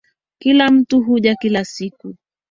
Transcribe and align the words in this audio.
Kila 0.39 0.67
mtu 0.71 1.01
huja 1.01 1.35
kila 1.35 1.65
siku. 1.65 2.15